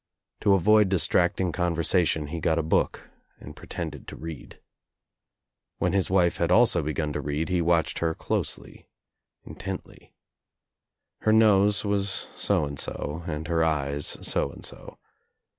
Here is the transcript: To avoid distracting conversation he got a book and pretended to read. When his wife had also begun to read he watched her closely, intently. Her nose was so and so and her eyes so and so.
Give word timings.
To 0.39 0.55
avoid 0.55 0.89
distracting 0.89 1.51
conversation 1.51 2.29
he 2.29 2.39
got 2.39 2.57
a 2.57 2.63
book 2.63 3.11
and 3.39 3.55
pretended 3.55 4.07
to 4.07 4.15
read. 4.15 4.59
When 5.77 5.93
his 5.93 6.09
wife 6.09 6.37
had 6.37 6.49
also 6.49 6.81
begun 6.81 7.13
to 7.13 7.21
read 7.21 7.49
he 7.49 7.61
watched 7.61 7.99
her 7.99 8.15
closely, 8.15 8.89
intently. 9.43 10.15
Her 11.19 11.31
nose 11.31 11.85
was 11.85 12.09
so 12.33 12.65
and 12.65 12.79
so 12.79 13.23
and 13.27 13.47
her 13.47 13.63
eyes 13.63 14.17
so 14.23 14.49
and 14.51 14.65
so. 14.65 14.97